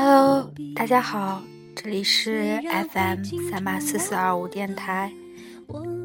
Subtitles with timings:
[0.00, 1.42] Hello，大家好，
[1.74, 2.60] 这里是
[2.92, 5.12] FM 三八四四二五电台。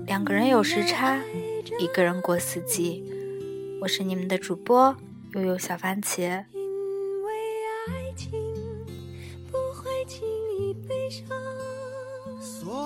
[0.07, 1.19] 两个人有时差，
[1.77, 3.03] 一个人过四季。
[3.79, 4.95] 我是你们的主播
[5.35, 6.43] 悠悠小番茄。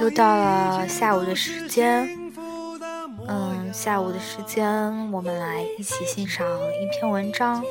[0.02, 2.06] 又到了下午的时间，
[3.30, 6.46] 嗯，下午的时间，我们来一起欣赏
[6.82, 7.64] 一篇文章，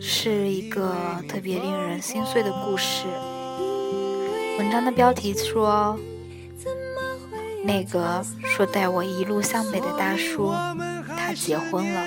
[0.00, 0.94] 是一个
[1.28, 3.06] 特别令人心碎的故事。
[4.58, 5.98] 文章的标题说
[7.66, 10.52] ：“那个说带我一路向北的大叔，
[11.08, 12.00] 他结婚了。”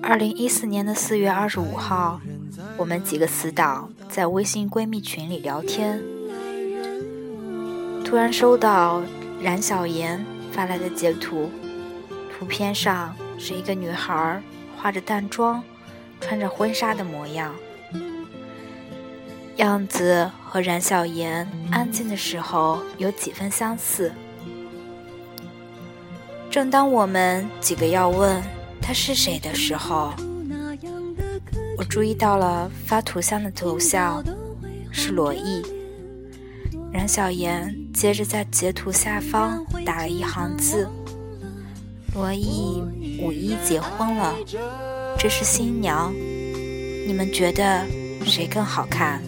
[0.00, 2.20] 二零一四年的四月二十五号，
[2.76, 6.00] 我们几个死党在微信闺蜜群里聊天，
[8.04, 9.02] 突然收到
[9.46, 11.48] 冉小妍发来的截图，
[12.32, 14.42] 图片上是一个女孩
[14.76, 15.62] 化着淡妆，
[16.20, 17.54] 穿着婚纱的模样，
[19.54, 24.10] 样子和冉小妍安静的时候有几分相似。
[26.50, 28.42] 正当我们几个要问
[28.82, 30.12] 她是谁的时候，
[31.78, 34.24] 我注意到了发图像的头像
[34.90, 35.75] 是罗毅。
[36.96, 40.88] 冉小妍接着在截图下方打了一行字
[42.16, 42.82] ：“罗毅
[43.20, 44.34] 五一结婚了，
[45.18, 46.10] 这是新娘，
[47.06, 47.84] 你们觉得
[48.24, 49.20] 谁更好看？”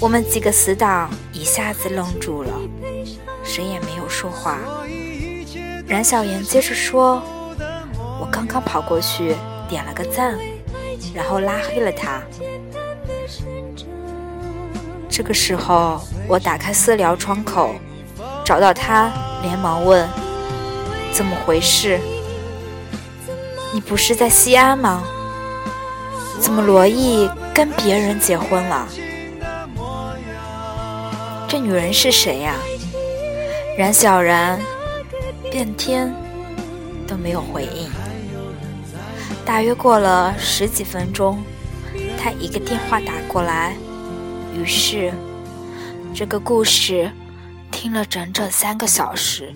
[0.00, 2.58] 我们几个死党一下子愣住了，
[3.44, 4.58] 谁也没有说话。
[5.86, 7.22] 冉小妍接着说
[8.18, 9.34] ：“我刚刚跑过去
[9.68, 10.38] 点了个赞，
[11.14, 12.22] 然后拉黑了他。”
[15.18, 17.74] 这个时候，我打开私聊窗口，
[18.44, 19.10] 找到他，
[19.42, 20.08] 连忙问
[21.10, 21.98] ：“怎么回事？
[23.74, 25.02] 你不是在西安吗？
[26.38, 28.86] 怎么罗毅跟别人结婚了？
[31.48, 32.54] 这女人是谁呀？”
[33.76, 34.60] 冉小然。
[35.50, 36.14] 变天
[37.08, 37.90] 都没有回应。
[39.44, 41.42] 大约过了十几分钟，
[42.22, 43.74] 他一个电话打过来，
[44.54, 45.12] 于是
[46.14, 47.10] 这个故事
[47.70, 49.54] 听了整整三个小时。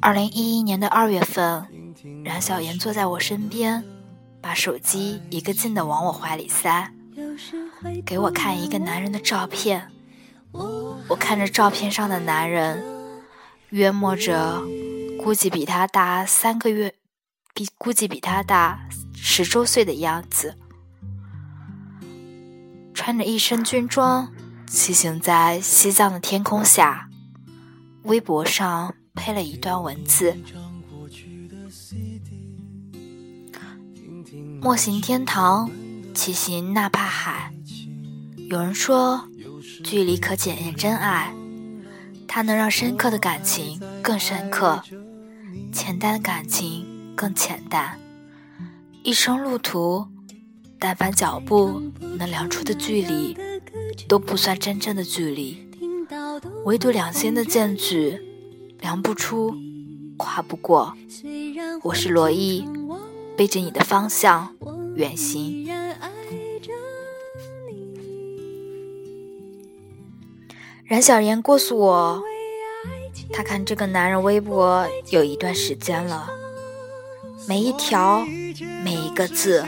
[0.00, 1.66] 二零一一年的二月份，
[2.24, 3.84] 冉小妍坐在我身边，
[4.40, 6.92] 把手机一个劲的往我怀里塞，
[8.04, 9.90] 给我看一个男人的照片。
[11.08, 12.82] 我看着照片上的男人。
[13.70, 14.62] 约摸着，
[15.22, 16.94] 估计比他大三个月，
[17.52, 20.56] 比估计比他大十周岁的样子，
[22.96, 24.32] 穿着一身军装，
[24.66, 27.10] 骑行在西藏的天空下。
[28.04, 30.34] 微博上配了一段文字
[34.62, 35.70] ：“莫行天堂，
[36.14, 37.52] 骑行纳帕海。
[38.48, 39.28] 有人说，
[39.84, 41.34] 距离可检验真爱。”
[42.26, 44.82] 它能让深刻的感情更深刻，
[45.70, 48.00] 浅淡的感情更浅淡。
[49.02, 50.08] 一生路途，
[50.78, 51.82] 但凡脚步
[52.18, 53.36] 能量出的距离，
[54.06, 55.66] 都不算真正的距离。
[56.64, 58.20] 唯独两心的间距，
[58.80, 59.54] 量不出，
[60.16, 60.94] 跨不过。
[61.82, 62.66] 我是罗毅，
[63.36, 64.54] 背着你的方向
[64.94, 65.66] 远行。
[70.84, 72.22] 冉小妍告诉我，
[73.32, 76.28] 她看这个男人微博有一段时间了，
[77.48, 78.24] 每一条、
[78.84, 79.64] 每一个字、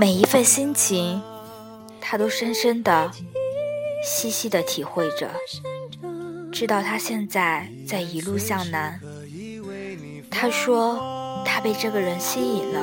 [0.00, 1.20] 每一份心情，
[2.00, 3.10] 他都深深的、
[4.04, 5.28] 细细的体会着。
[6.52, 9.00] 知道他现在在一路向南。
[10.30, 12.80] 他说他被这个人吸引了。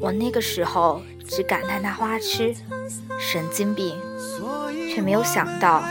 [0.00, 2.54] 我那个时候只感叹他花痴、
[3.20, 3.94] 神经病。
[4.94, 5.82] 却没有想到，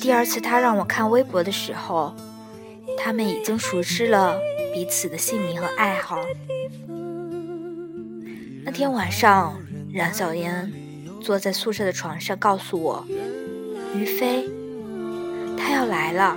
[0.00, 2.14] 第二次他让我看微博的时候，
[2.96, 4.38] 他们已经熟知了
[4.72, 6.24] 彼此的姓名和爱好。
[8.70, 9.58] 那天晚上，
[9.94, 10.70] 冉小妍
[11.22, 13.02] 坐在宿舍的床上告诉我，
[13.94, 14.46] 于飞，
[15.56, 16.36] 他要来了。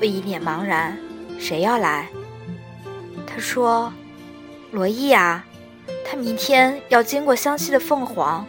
[0.00, 0.96] 我一脸茫然
[1.38, 2.08] ：“谁要来？”
[3.28, 3.92] 他说
[4.72, 5.44] ：“罗毅啊，
[6.10, 8.46] 他明天要经过湘西的凤凰，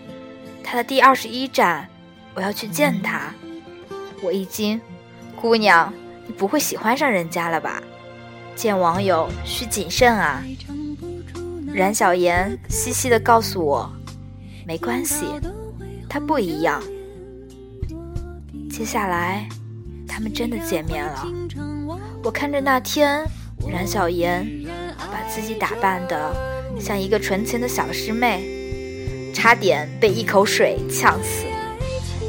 [0.64, 1.90] 他的第二十一站，
[2.36, 3.34] 我要去见他。”
[4.24, 4.80] 我一惊
[5.36, 5.94] ：“姑娘，
[6.26, 7.84] 你不会喜欢上人家了吧？
[8.56, 10.42] 见网友需谨慎啊。”
[11.74, 13.89] 冉小妍嘻嘻地告诉我
[14.66, 15.25] ：“没关系，
[16.10, 16.81] 他不一样。”
[18.69, 19.48] 接下来，
[20.07, 21.25] 他们真的见面了。
[22.24, 23.24] 我看着那天，
[23.69, 24.45] 冉小妍
[24.98, 26.33] 把自己打扮得
[26.80, 31.45] 像一个纯情的小师妹，差点被一口水呛死。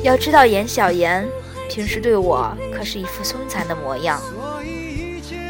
[0.03, 1.27] 要知道，严小妍
[1.69, 4.21] 平时对我可是一副凶残的模样。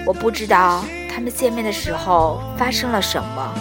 [0.06, 3.54] 我不知道他们见面的时候发生了什么。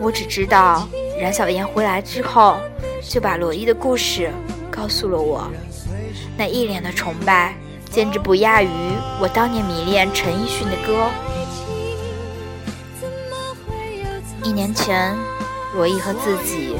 [0.00, 0.88] 我只知道，
[1.20, 2.58] 冉小妍回来之后，
[3.02, 4.30] 就把罗伊的故事
[4.70, 5.50] 告诉了我。
[6.36, 7.56] 那一脸的崇拜，
[7.90, 8.68] 简直不亚于
[9.20, 11.08] 我当年迷恋陈奕迅的歌。
[14.44, 15.16] 一年前，
[15.74, 16.76] 罗伊和自己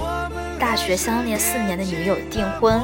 [0.60, 2.80] 大学相恋四年的女友订婚。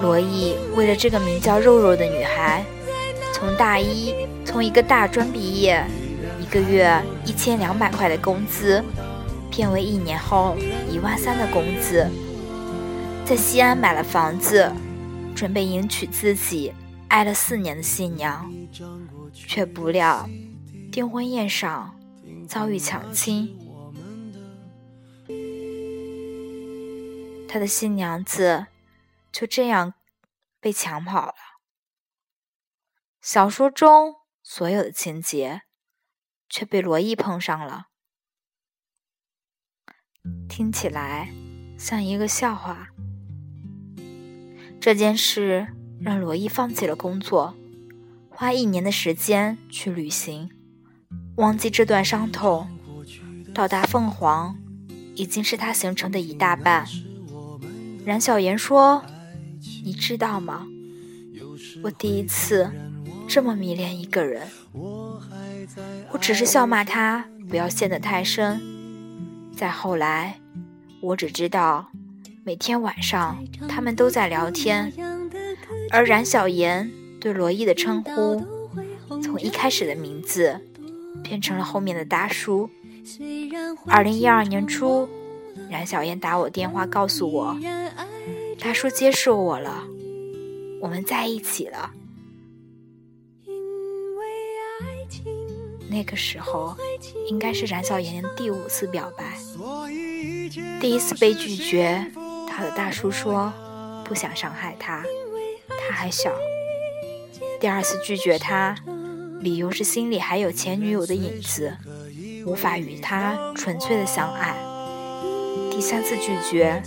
[0.00, 2.64] 罗伊为了这个名叫肉肉的女孩，
[3.32, 5.84] 从大一从一个大专毕业。
[6.46, 8.82] 一个月一千两百块的工资，
[9.50, 10.56] 变为一年后
[10.88, 12.08] 一万三的工资，
[13.26, 14.72] 在西安买了房子，
[15.34, 16.72] 准备迎娶自己
[17.08, 18.48] 爱了四年的新娘，
[19.34, 20.30] 却不料
[20.92, 21.98] 订婚宴上
[22.48, 23.58] 遭遇抢亲，
[27.48, 28.68] 他的新娘子
[29.32, 29.94] 就这样
[30.60, 31.34] 被抢跑了。
[33.20, 34.14] 小说中
[34.44, 35.62] 所有的情节。
[36.48, 37.86] 却被罗伊碰上了，
[40.48, 41.32] 听起来
[41.78, 42.88] 像一个笑话。
[44.80, 45.68] 这件事
[46.00, 47.54] 让罗伊放弃了工作，
[48.30, 50.50] 花一年的时间去旅行，
[51.36, 52.68] 忘记这段伤痛。
[53.54, 54.56] 到达凤凰，
[55.14, 56.86] 已经是他行程的一大半。
[58.04, 59.02] 冉小妍说
[59.82, 60.66] ：“你知道吗？
[61.82, 62.70] 我第一次
[63.28, 64.46] 这么迷恋一个人。”
[66.10, 68.60] 我只是笑骂他不要陷得太深。
[69.56, 70.38] 再后来，
[71.00, 71.86] 我只知道
[72.44, 74.92] 每天晚上他们都在聊天，
[75.90, 76.90] 而冉小妍
[77.20, 78.44] 对罗毅的称呼，
[79.22, 80.60] 从一开始的名字
[81.22, 82.70] 变成了后面的大叔。
[83.86, 85.08] 二零一二年初，
[85.70, 87.56] 冉小妍打我电话告诉我，
[88.60, 89.84] 大叔接受我了，
[90.80, 91.90] 我们在一起了。
[95.88, 96.76] 那个时候，
[97.28, 99.36] 应该是冉小妍第五次表白。
[100.80, 102.04] 第一次被拒绝，
[102.48, 103.52] 他的大叔说
[104.04, 105.02] 不想伤害她，
[105.68, 106.30] 她还小。
[107.60, 108.74] 第二次拒绝他，
[109.40, 111.76] 理由是心里还有前女友的影子，
[112.44, 114.56] 无法与他纯粹的相爱。
[115.70, 116.82] 第三次拒绝，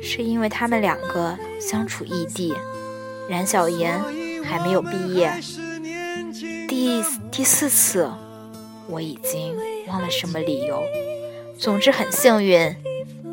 [0.00, 2.54] 是因为他们两个相处异地，
[3.28, 4.00] 冉小妍
[4.44, 5.32] 还没有毕业。
[6.68, 8.08] 第第四次，
[8.88, 9.56] 我已经
[9.88, 10.82] 忘了什么理由。
[11.58, 12.76] 总之很幸运，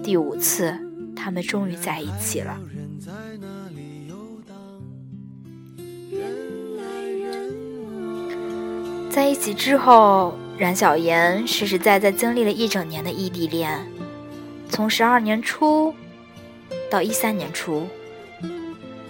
[0.02, 0.74] 第五次
[1.14, 2.58] 他们终于在一起了。
[9.10, 13.86] 在一起之后，冉小妍实实在在经历了一整年的异地恋，
[14.70, 15.94] 从十二年初
[16.90, 17.86] 到一三年初，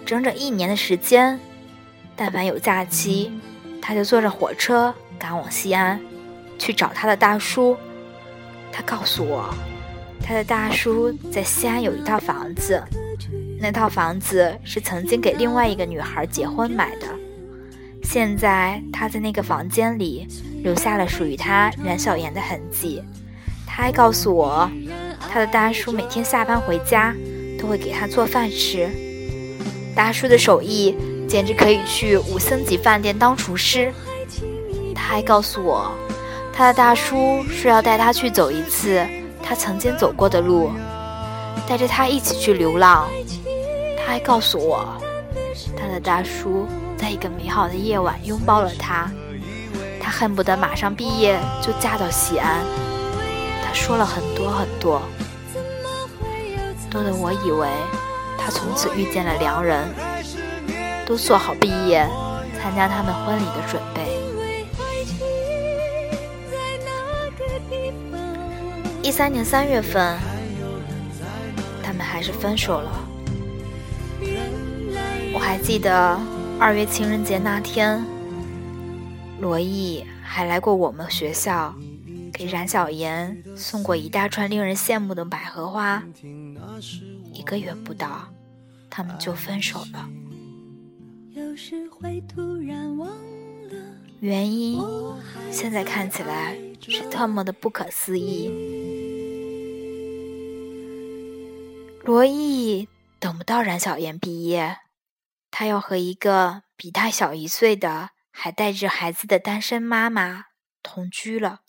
[0.03, 1.39] 整整一年的时间。
[2.15, 3.31] 但凡有假期。
[3.87, 6.01] 他就坐着火车赶往西安，
[6.57, 7.77] 去找他的大叔。
[8.71, 9.53] 他告诉我，
[10.23, 12.83] 他的大叔在西安有一套房子，
[13.59, 17.05] 那套房子是曾经给另外一个女孩结婚买的。
[18.01, 20.27] 现在他在那个房间里
[20.63, 23.03] 留下了属于他冉小妍的痕迹。
[23.67, 24.67] 他还告诉我，
[25.31, 27.13] 他的大叔每天下班回家
[27.59, 28.89] 都会给他做饭吃。
[29.95, 30.97] 大叔的手艺。
[31.35, 33.93] 简直可以去五星级饭店当厨师。
[34.95, 35.91] 他还告诉我，
[36.53, 39.05] 他的大叔说要带他去走一次
[39.43, 40.71] 他曾经走过的路，
[41.67, 43.05] 带着他一起去流浪。
[43.97, 44.87] 他还告诉我，
[45.75, 46.65] 他的大叔
[46.95, 49.11] 在一个美好的夜晚拥抱了他，
[50.01, 52.61] 他恨不得马上毕业就嫁到西安。
[53.61, 55.01] 他说了很多很多，
[56.89, 57.67] 多的我以为
[58.37, 59.85] 他从此遇见了良人。
[61.05, 62.07] 都做好毕业、
[62.59, 64.03] 参加他们婚礼的准备。
[69.01, 70.17] 一三年三月份，
[71.83, 72.91] 他们还是分手了。
[75.31, 76.19] 我还记得
[76.59, 78.03] 二月情人节那天，
[79.39, 81.75] 罗毅还来过我们学校，
[82.33, 86.01] 给冉小妍送过一大串令人羡慕的百合花。
[87.31, 88.27] 一个月不到，
[88.89, 90.09] 他们就分手了。
[94.21, 94.81] 原因
[95.51, 98.49] 现在看起来是特么的不可思议。
[102.03, 102.87] 罗毅
[103.19, 104.77] 等不到冉小妍毕业。
[105.57, 110.47] 他要和一个比他小一岁的、还带着孩子的单身妈妈
[110.83, 111.61] 同居了。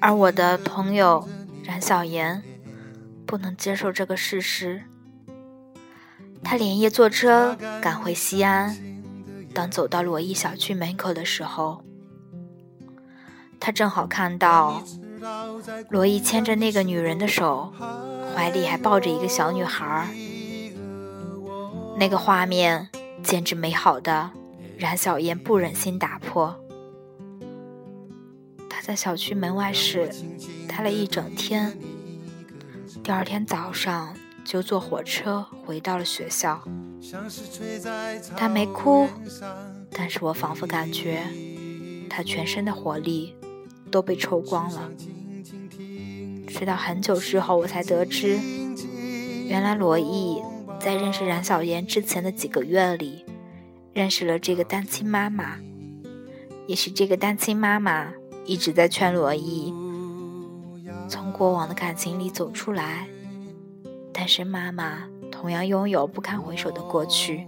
[0.00, 1.28] 而我的朋友
[1.64, 2.42] 冉小妍
[3.26, 4.82] 不能接受这个事实，
[6.42, 8.76] 他连夜坐车赶回西安。
[9.52, 11.82] 当走到罗毅小区门口的时候，
[13.58, 14.82] 他正好看到
[15.88, 17.72] 罗毅牵着那个女人的手，
[18.34, 20.08] 怀里还抱着一个小女孩。
[21.98, 22.88] 那个画面
[23.22, 24.30] 简直美好的，
[24.78, 26.56] 冉小妍不忍心打破。
[28.82, 30.08] 在小区门外时
[30.66, 31.76] 待了一整天，
[33.02, 36.62] 第二天早上就坐火车回到了学校。
[38.36, 39.06] 他没哭，
[39.90, 41.22] 但是我仿佛感觉
[42.08, 43.34] 他全身的活力
[43.90, 44.90] 都被抽光了。
[46.48, 48.38] 直到很久之后，我才得知，
[49.46, 50.42] 原来罗毅
[50.80, 53.24] 在认识冉小妍之前的几个月里，
[53.92, 55.58] 认识了这个单亲妈妈。
[56.66, 58.12] 也许这个单亲妈妈
[58.44, 59.72] 一直在劝罗毅
[61.08, 63.08] 从过往的感情里走出来，
[64.12, 65.04] 但是妈妈。
[65.30, 67.46] 同样拥有不堪回首的过去，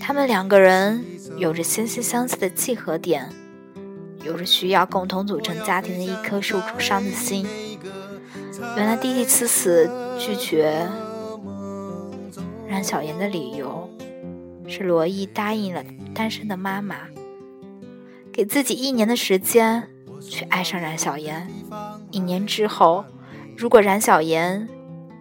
[0.00, 1.04] 他们两个人
[1.36, 3.28] 有着惺惺相惜的契合点，
[4.22, 7.44] 有着需要共同组成家庭的一颗受创伤的心。
[8.76, 9.90] 原来弟弟次次
[10.20, 10.86] 拒绝
[12.68, 13.90] 冉小妍的理由，
[14.68, 15.82] 是罗毅答应了
[16.14, 17.08] 单身的妈妈，
[18.32, 19.88] 给自己一年的时间
[20.20, 21.48] 去爱上冉小妍。
[22.10, 23.04] 一年之后，
[23.56, 24.68] 如果冉小妍。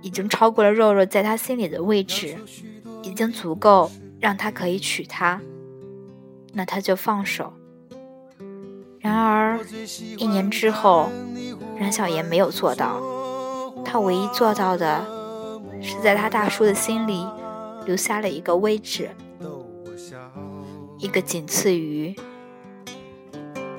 [0.03, 2.36] 已经超过了肉肉在他心里的位置，
[3.03, 5.39] 已经足够让他可以娶她，
[6.53, 7.53] 那他就放手。
[9.00, 9.60] 然而，
[10.18, 11.08] 一年之后，
[11.77, 13.00] 冉小妍没有做到，
[13.86, 15.06] 她唯一做到的
[15.84, 17.24] 是在他大叔的心里
[17.86, 19.12] 留下了一个位置，
[20.98, 22.15] 一个仅次于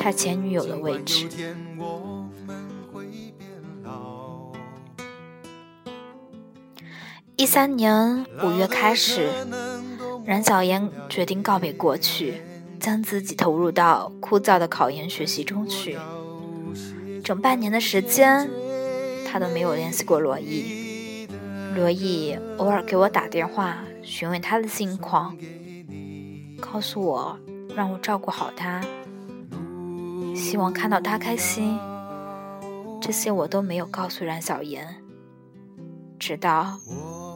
[0.02, 1.28] 他前女友的位置。
[7.36, 9.30] 一三年五月开始，
[10.26, 12.42] 冉小妍决定告别过去，
[12.80, 15.96] 将自己投入到枯燥的考研学习中去。
[17.22, 18.50] 整半年的时间，
[19.24, 21.28] 他都没有联系过罗毅。
[21.76, 25.36] 罗毅偶尔给我打电话，询问他的近况，
[26.60, 27.38] 告诉我
[27.74, 28.80] 让我照顾好他，
[30.34, 31.78] 希望看到他开心。
[33.00, 34.96] 这些我都没有告诉冉小妍，
[36.18, 36.78] 直到。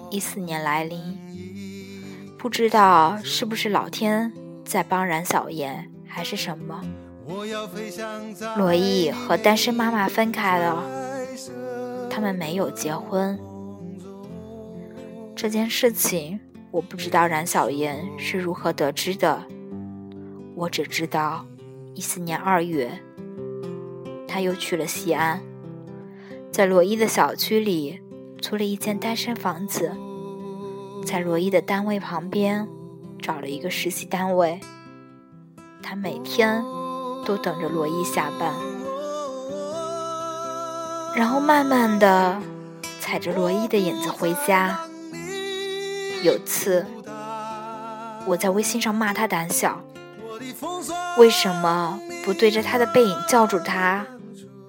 [0.09, 1.19] 一四年来临，
[2.39, 4.33] 不知道是不是老天
[4.65, 6.81] 在帮冉小妍，还是什么。
[8.57, 10.81] 罗毅和单身妈妈分开了，
[12.09, 13.37] 他们没有结婚。
[15.35, 16.39] 这件事情
[16.71, 19.43] 我不知道冉小妍是如何得知的，
[20.55, 21.45] 我只知道
[21.97, 23.01] 一四年二月，
[24.29, 25.41] 他又去了西安，
[26.53, 28.01] 在罗伊的小区里。
[28.39, 29.91] 租了一间单身房子，
[31.05, 32.69] 在罗伊的单位旁边
[33.19, 34.61] 找了一个实习单位。
[35.83, 36.63] 他每天
[37.25, 38.53] 都等着罗伊下班，
[41.17, 42.41] 然后慢慢的
[43.01, 44.79] 踩着罗伊的影子回家。
[46.23, 46.85] 有次，
[48.27, 49.83] 我在微信上骂他胆小，
[51.19, 54.07] 为什么不对着他的背影叫住他，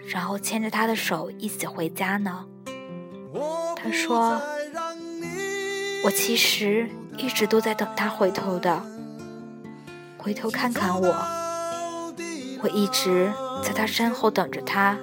[0.07, 2.45] 然后牵着他的手一起回家呢？
[3.75, 4.41] 他说
[6.03, 8.81] ：“我其实一直都在等他回头的，
[10.17, 11.15] 回头看看我。
[12.63, 13.31] 我一直
[13.61, 14.97] 在他身后等着他，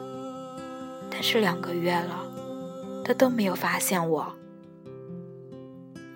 [1.10, 2.26] 但是两个月了，
[3.04, 4.34] 他都没有发现我。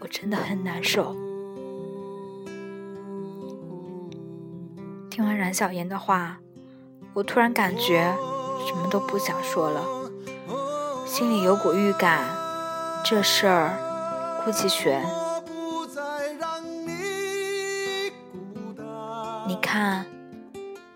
[0.00, 1.14] 我真的很难受。”
[5.18, 6.38] 听完冉小妍的话，
[7.12, 8.14] 我突然感觉
[8.64, 9.82] 什么都不想说了，
[11.04, 12.24] 心里有股预感。
[13.04, 15.04] 这事儿估计悬。
[19.48, 20.06] 你看，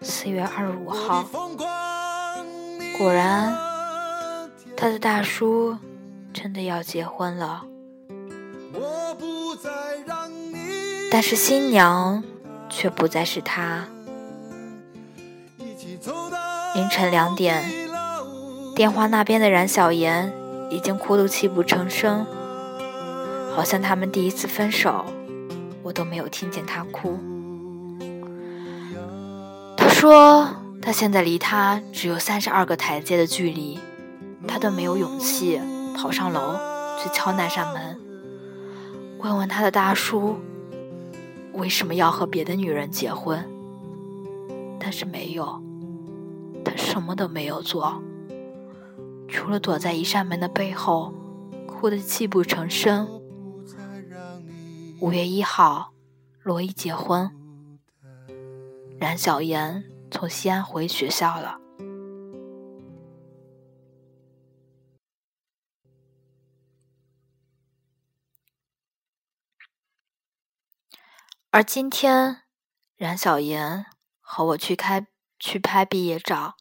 [0.03, 1.25] 四月二十五号。
[2.97, 3.53] 果然，
[4.77, 5.77] 他的大叔
[6.33, 7.65] 真的要结婚了。
[11.11, 12.23] 但是新娘
[12.69, 13.85] 却不再是他。
[16.75, 17.63] 凌晨两点，
[18.75, 20.33] 电话那边的冉小妍
[20.71, 22.25] 已经哭得泣不成声，
[23.55, 25.05] 好像他们第一次分手，
[25.83, 27.19] 我都没有听见他哭。
[29.77, 30.49] 他说
[30.81, 33.79] 他现在离他只有三十二个台阶的距离，
[34.49, 35.61] 他都没有勇气
[35.95, 36.55] 跑上楼
[36.99, 38.01] 去敲那扇门，
[39.19, 40.39] 问问他的大叔。
[41.53, 43.47] 为什么要和别的女人结婚？
[44.81, 45.63] 但是没有，
[46.77, 48.03] 什么都没有做，
[49.29, 51.13] 除了躲在一扇门的背后，
[51.67, 53.21] 哭得泣不成声。
[55.01, 55.93] 五月一号，
[56.43, 57.31] 罗伊结婚，
[59.01, 61.59] 冉小妍从西安回学校了。
[71.51, 72.45] 而今天，
[72.97, 73.85] 冉小妍
[74.21, 75.07] 和我去开
[75.39, 76.55] 去拍毕业照，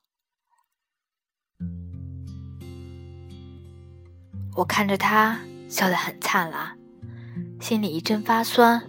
[4.56, 5.40] 我看着他
[5.70, 6.78] 笑得很灿烂，
[7.60, 8.82] 心里一阵发酸，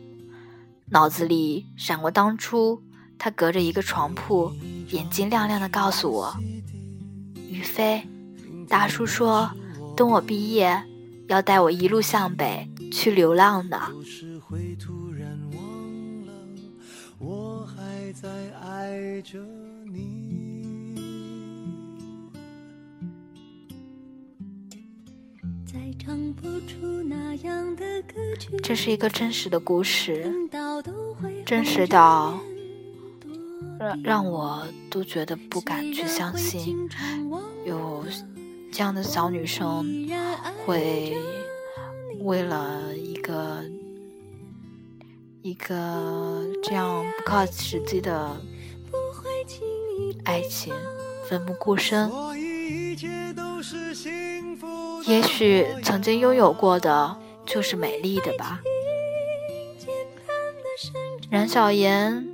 [0.87, 2.83] 脑子里闪过当初
[3.19, 4.53] 他隔着一个床铺，
[4.89, 6.35] 眼睛亮亮的告诉我
[7.49, 8.07] ：“于飞，
[8.69, 9.51] 大叔说
[9.97, 10.83] 等我毕业，
[11.29, 13.91] 要带我一路向北去流浪呢。”
[18.15, 18.29] 在
[18.61, 19.39] 爱着
[28.63, 30.31] 这是一个真实的故事，
[31.45, 32.39] 真实到
[33.79, 36.89] 让让我都觉得不敢去相信，
[37.65, 38.05] 有
[38.73, 39.85] 这样的小女生
[40.65, 41.17] 会
[42.21, 43.63] 为了一个。
[45.45, 48.41] 一个这样不靠实际的
[50.23, 50.73] 爱情
[51.29, 52.09] 奋不顾身，
[55.13, 58.61] 也许曾经拥有过的就是美丽的吧。
[61.31, 62.27] 冉小妍，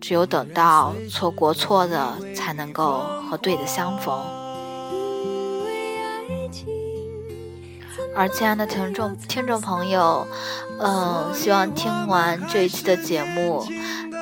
[0.00, 4.20] 只有等到错过错的，才能够和对的相逢。
[8.16, 10.26] 而亲爱的听众听众朋友，
[10.80, 13.64] 嗯，希望听完这一期的节目，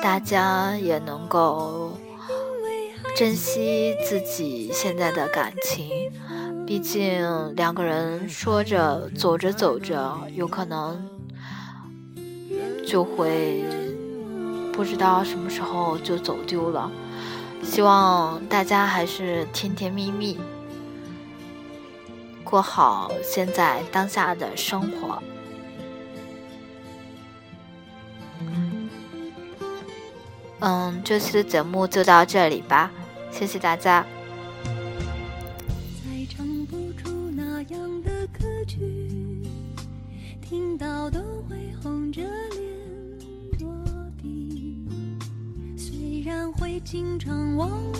[0.03, 1.97] 大家也能够
[3.15, 5.89] 珍惜自己现在的感情。
[6.65, 11.07] 毕竟两个人说着走着走着，有可能
[12.87, 13.63] 就会
[14.71, 16.89] 不知道什么时候就走丢了。
[17.61, 20.39] 希望大家还是甜甜蜜蜜。
[22.43, 25.21] 过好现在当下的生活。
[30.59, 32.89] 嗯，这期的节目就到这里吧，
[33.31, 34.05] 谢谢大家。
[47.19, 47.92] 常忘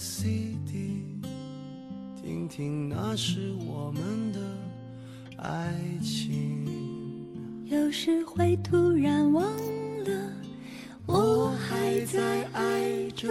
[0.00, 1.04] CD，
[2.16, 4.40] 听听那是我们的
[5.36, 6.66] 爱情。
[7.66, 9.44] 有时会突然忘
[10.04, 10.32] 了，
[11.04, 13.28] 我还在爱着。